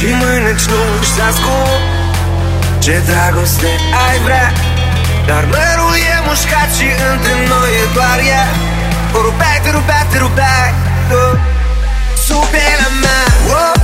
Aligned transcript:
Și 0.00 0.06
mănânci 0.06 0.66
nu 0.72 0.82
să 1.14 1.22
ascult 1.30 1.80
Ce 2.78 3.02
dragoste 3.06 3.70
ai 4.08 4.18
vrea? 4.26 4.52
Dar 5.26 5.44
mărul 5.52 5.94
e 6.12 6.16
mușcat 6.26 6.70
și 6.78 6.88
între 7.12 7.34
noi 7.48 7.70
e 7.82 7.84
doar 7.94 8.18
ea 8.32 8.46
O 9.16 9.18
rupeai, 9.26 9.58
te 9.62 9.70
rupeai, 9.70 10.06
te 10.10 10.18
rupeai 10.18 10.70
tu. 11.08 11.22
Sub 12.26 12.52
mea 13.02 13.24
oh. 13.60 13.79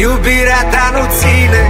Iubirea 0.00 0.62
ta 0.70 0.90
nu 0.92 1.04
ține 1.18 1.62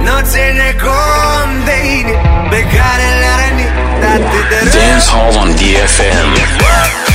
Nu 0.00 0.16
ține 0.22 0.76
cont 0.82 1.64
de 1.64 1.76
inimi 1.98 2.20
Pe 2.50 2.60
care 2.60 3.06
le-a 3.20 3.36
rănit 3.40 3.72
atât 4.14 4.48
de 4.48 4.58
rău 4.62 4.80
Dance 4.80 5.08
Hall 5.12 5.36
on 5.42 5.54
DFM. 5.54 7.05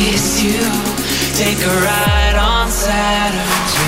Kiss 0.00 0.42
you. 0.42 0.60
Take 1.36 1.60
a 1.62 1.74
ride 1.84 2.36
on 2.36 2.70
Saturn's 2.70 3.79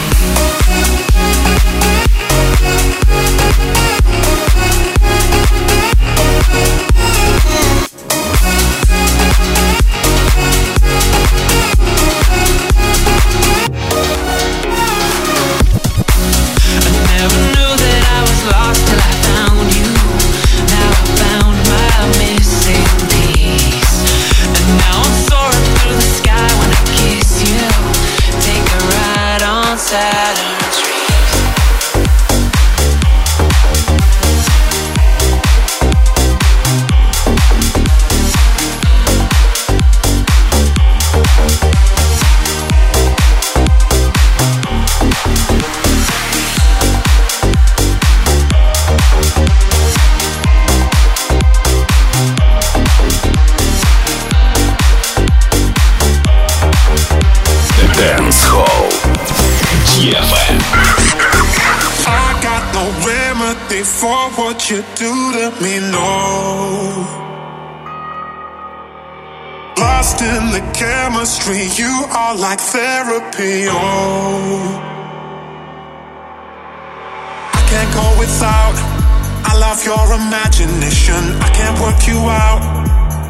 imagination. 80.63 81.23
I 81.43 81.49
can't 81.59 81.79
work 81.81 82.07
you 82.07 82.19
out. 82.31 82.63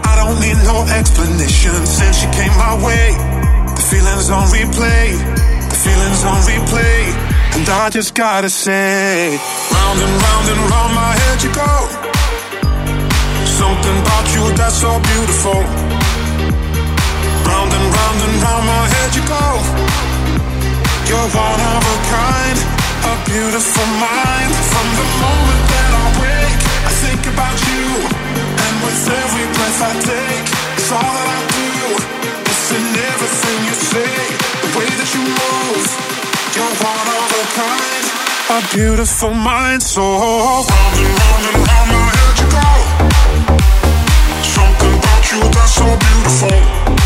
I 0.04 0.12
don't 0.20 0.38
need 0.40 0.58
no 0.64 0.84
explanation. 0.98 1.74
Since 1.86 2.22
you 2.22 2.30
came 2.30 2.52
my 2.58 2.74
way, 2.84 3.06
the 3.76 3.84
feelings 3.90 4.28
on 4.30 4.44
replay. 4.48 5.16
The 5.70 5.78
feelings 5.84 6.24
on 6.24 6.38
replay. 6.44 7.00
And 7.56 7.68
I 7.68 7.90
just 7.90 8.14
gotta 8.14 8.50
say, 8.50 9.36
round 9.72 9.98
and 10.00 10.14
round 10.24 10.46
and 10.52 10.60
round 10.72 10.92
my 10.94 11.12
head 11.20 11.38
you 11.44 11.52
go. 11.52 11.74
Something 13.60 13.96
about 14.04 14.26
you 14.34 14.42
that's 14.56 14.80
so 14.80 14.92
beautiful. 15.12 15.60
Round 17.48 17.70
and 17.76 17.86
round 17.96 18.18
and 18.26 18.34
round 18.44 18.64
my 18.66 18.84
head 18.92 19.10
you 19.16 19.24
go. 19.28 19.46
You're 21.08 21.30
one 21.36 21.60
of 21.76 21.82
a 21.94 21.98
kind, 22.16 22.58
a 23.12 23.14
beautiful 23.28 23.88
mind. 24.00 24.52
From 24.72 24.86
the 24.96 25.06
moment 25.20 25.62
that 25.72 25.91
think 27.00 27.22
about 27.26 27.56
you. 27.70 27.84
And 28.36 28.74
with 28.84 29.00
every 29.08 29.46
breath 29.56 29.80
I 29.80 29.92
take, 30.04 30.46
it's 30.76 30.90
all 30.92 31.12
that 31.16 31.28
I 31.38 31.40
do. 31.56 31.70
It's 32.50 32.68
in 32.76 32.84
everything 33.12 33.58
you 33.68 33.76
say, 33.92 34.14
the 34.62 34.70
way 34.76 34.88
that 35.00 35.10
you 35.14 35.22
move. 35.24 35.86
You're 36.54 36.76
one 36.84 37.08
of 37.16 37.28
a 37.40 37.44
kind, 37.56 38.04
a 38.56 38.58
beautiful 38.76 39.32
mind. 39.32 39.82
So 39.82 40.02
round 40.02 40.98
and 41.00 41.12
round 41.20 41.44
and 41.48 41.58
round 41.68 41.88
my 41.96 42.12
head 42.12 42.36
you 42.40 42.48
go. 42.52 42.70
Something 44.56 44.94
about 45.00 45.22
you 45.32 45.40
that's 45.54 45.72
so 45.80 45.86
beautiful. 46.04 47.01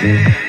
Yeah. 0.00 0.47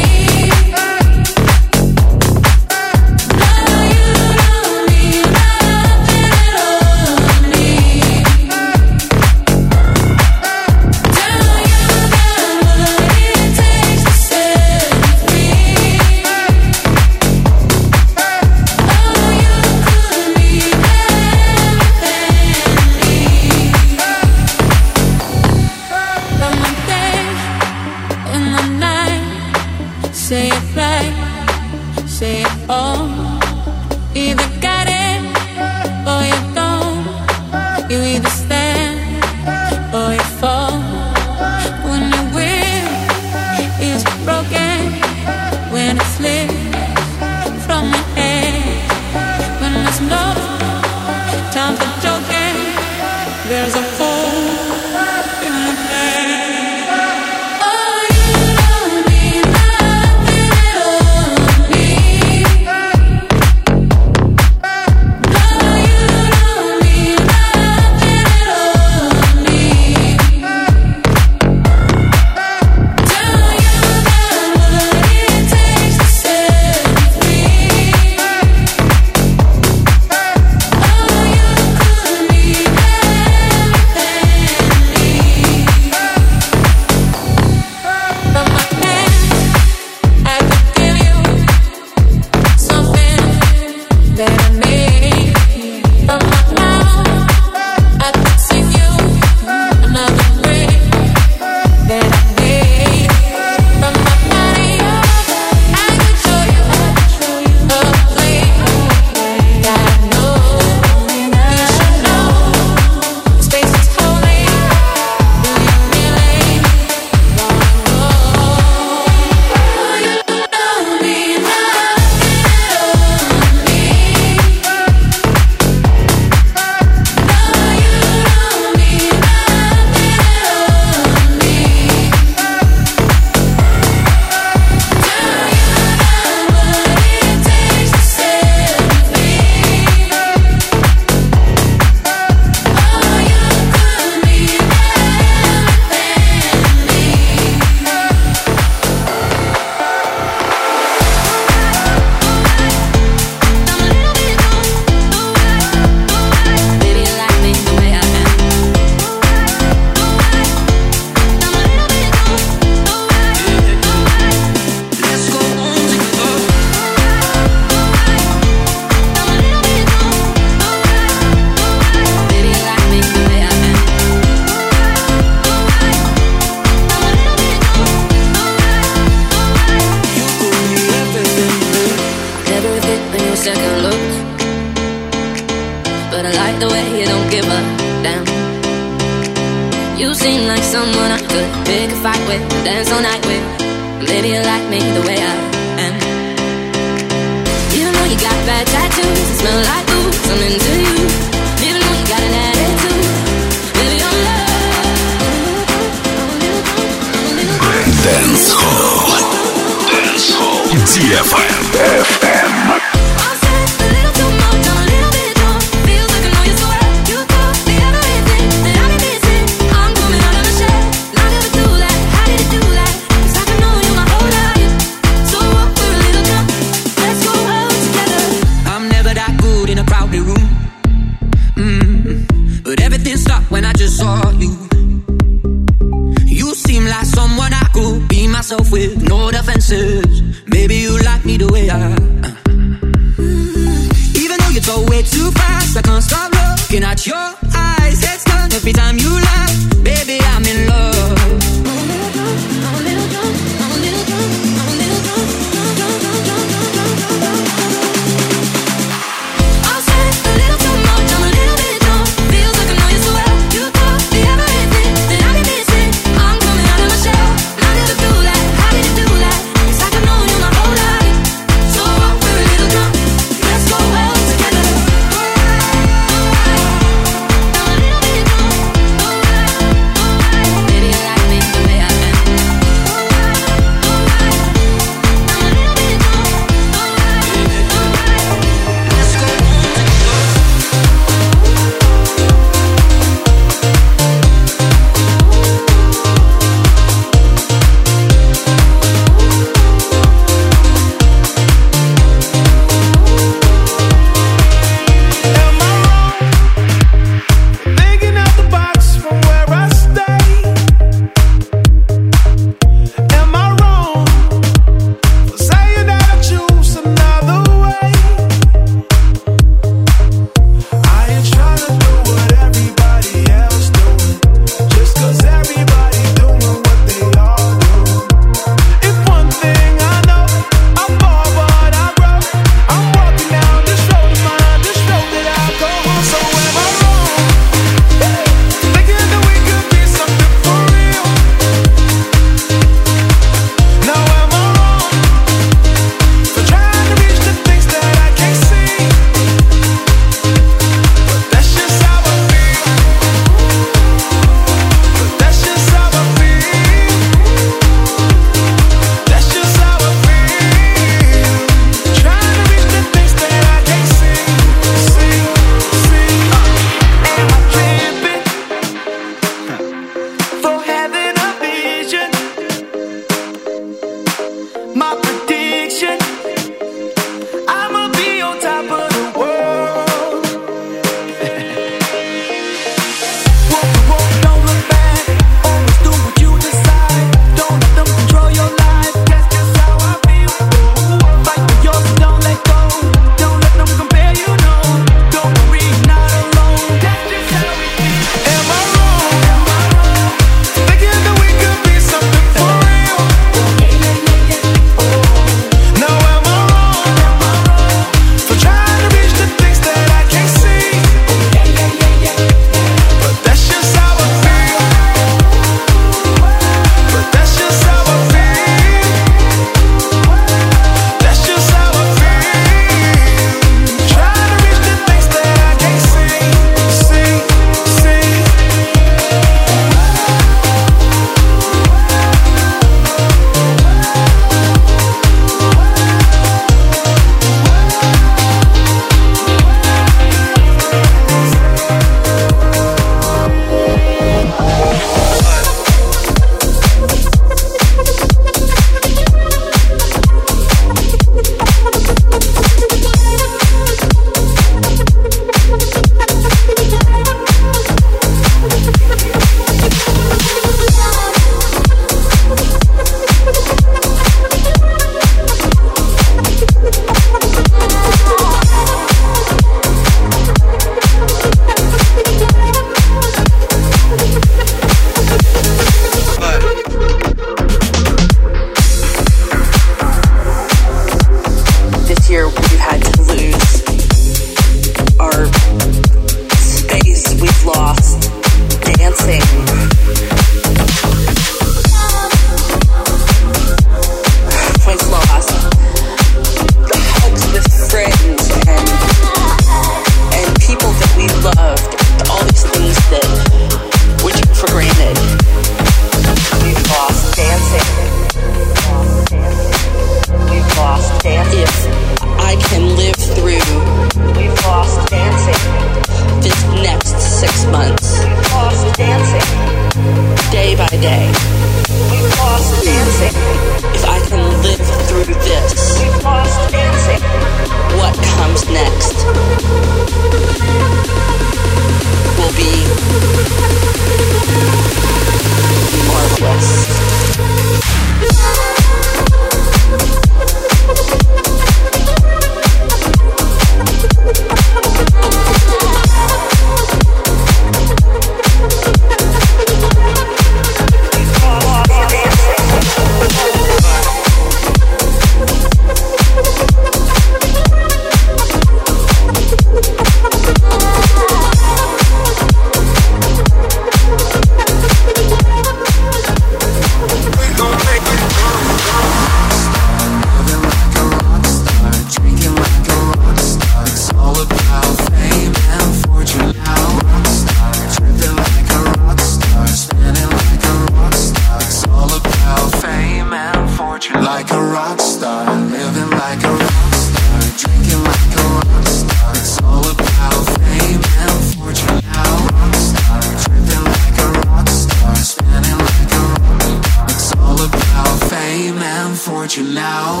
Fortune 599.04 599.52
now. 599.52 600.00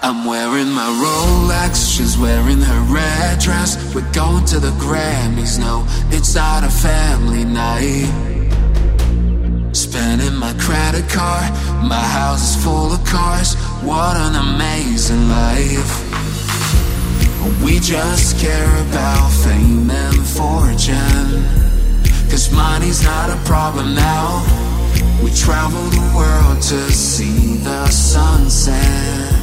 I'm 0.00 0.24
wearing 0.24 0.70
my 0.70 0.88
Rolex, 1.02 1.96
she's 1.96 2.16
wearing 2.16 2.60
her 2.60 2.80
red 2.94 3.40
dress. 3.40 3.92
We're 3.92 4.12
going 4.12 4.44
to 4.46 4.60
the 4.60 4.70
Grammys, 4.78 5.58
no, 5.58 5.84
it's 6.14 6.36
not 6.36 6.62
a 6.62 6.70
family 6.70 7.44
night. 7.44 8.06
Spending 9.72 10.36
my 10.36 10.54
credit 10.60 11.08
card, 11.08 11.50
my 11.82 12.04
house 12.18 12.54
is 12.54 12.64
full 12.64 12.92
of 12.92 13.04
cars. 13.04 13.56
What 13.82 14.16
an 14.16 14.36
amazing 14.36 15.28
life. 15.28 15.92
We 17.64 17.80
just 17.80 18.38
care 18.38 18.72
about 18.86 19.28
fame 19.44 19.90
and 19.90 20.24
fortune. 20.24 21.42
Cause 22.30 22.52
money's 22.52 23.02
not 23.02 23.28
a 23.28 23.36
problem 23.44 23.96
now. 23.96 24.77
We 25.22 25.32
travel 25.34 25.82
the 25.90 26.12
world 26.16 26.62
to 26.62 26.92
see 26.92 27.56
the 27.56 27.86
sunset. 27.88 29.34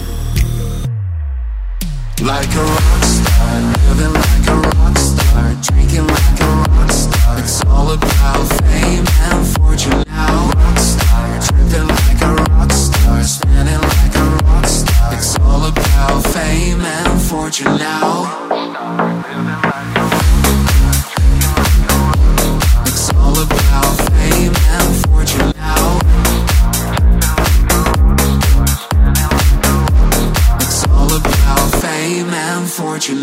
Like 2.22 2.50
a 2.56 2.64
rock 2.64 3.04
star, 3.04 3.62
living 3.88 4.14
like 4.14 4.48
a 4.48 4.56
rock 4.56 4.98
star, 4.98 5.54
drinking 5.62 6.08
like 6.08 6.40
a 6.40 6.48
rock 6.70 6.92
star. 6.92 7.40
It's 7.40 7.64
all 7.66 7.92
about 7.92 8.48
fame 8.64 9.06
and 9.20 9.46
fortune 9.58 10.04
now. 10.08 10.50
Rock 10.56 10.78
star, 10.80 11.42
tripping 11.42 11.88
like 11.88 12.22
a 12.22 12.34
rock 12.52 12.72
star, 12.72 13.24
spinning 13.24 13.82
like 13.82 14.16
a 14.16 14.24
rock 14.46 14.66
star. 14.66 15.14
It's 15.14 15.38
all 15.40 15.66
about 15.66 16.24
fame 16.34 16.82
and 16.82 17.22
fortune 17.22 17.78
now. 17.78 19.65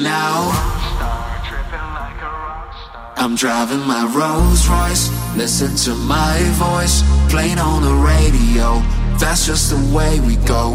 Now. 0.02 0.50
I'm 3.16 3.36
driving 3.36 3.80
my 3.86 4.04
Rolls 4.12 4.66
Royce, 4.66 5.08
listen 5.36 5.76
to 5.86 5.94
my 5.94 6.38
voice, 6.58 7.02
playing 7.30 7.58
on 7.58 7.82
the 7.82 7.94
radio. 7.94 8.82
That's 9.18 9.46
just 9.46 9.70
the 9.70 9.96
way 9.96 10.18
we 10.20 10.36
go. 10.44 10.70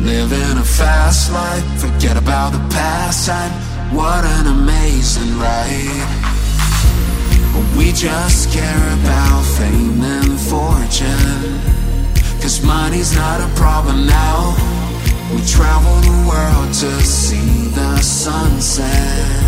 Living 0.00 0.58
a 0.58 0.64
fast 0.64 1.32
life, 1.32 1.64
forget 1.80 2.16
about 2.16 2.52
the 2.52 2.64
past 2.74 3.28
time. 3.28 3.52
What 3.94 4.24
an 4.24 4.46
amazing 4.46 5.38
ride. 5.38 6.08
We 7.76 7.92
just 7.92 8.50
care 8.50 8.86
about 9.00 9.42
fame 9.56 10.02
and 10.02 10.38
fortune. 10.40 11.60
Cause 12.40 12.62
money's 12.62 13.14
not 13.14 13.40
a 13.40 13.48
problem 13.54 14.06
now. 14.06 14.77
We 15.30 15.44
travel 15.44 16.00
the 16.00 16.10
world 16.26 16.72
to 16.72 16.90
see 17.04 17.68
the 17.74 18.00
sunset. 18.00 19.44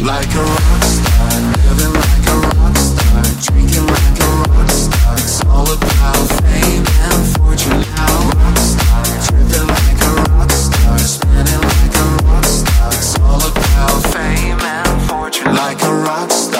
Like 0.00 0.26
a 0.34 0.42
rock 0.42 0.82
star, 0.82 1.30
living 1.62 1.94
like 1.94 2.26
a 2.26 2.36
rock 2.58 2.76
star, 2.76 3.22
drinking 3.46 3.86
like 3.86 4.18
a 4.18 4.30
rock 4.50 4.70
star. 4.70 5.14
It's 5.14 5.44
all 5.46 5.70
about 5.70 6.26
fame 6.42 6.84
and 7.08 7.22
fortune 7.38 7.80
now. 7.94 8.16
Rock 8.42 8.58
star, 8.58 9.04
tripping 9.22 9.68
like 9.70 10.02
a 10.02 10.12
rock 10.34 10.50
star, 10.50 10.98
spinning 10.98 11.62
like 11.62 11.94
a 11.94 12.06
rock 12.26 12.44
star. 12.44 12.90
It's 12.90 13.14
all 13.20 13.38
about 13.38 14.02
fame 14.12 14.58
and 14.60 15.02
fortune. 15.08 15.54
Like 15.54 15.80
a 15.84 15.94
rock 15.94 16.30
star, 16.32 16.53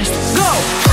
too. 0.00 0.36
Go! 0.36 0.91